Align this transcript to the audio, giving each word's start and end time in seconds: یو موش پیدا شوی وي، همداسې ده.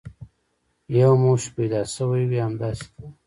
یو 0.97 1.11
موش 1.21 1.43
پیدا 1.55 1.81
شوی 1.93 2.23
وي، 2.29 2.39
همداسې 2.47 2.87
ده. 2.93 3.05